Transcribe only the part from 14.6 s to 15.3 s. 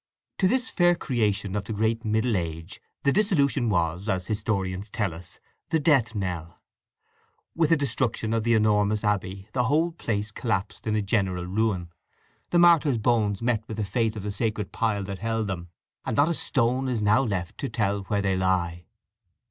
pile that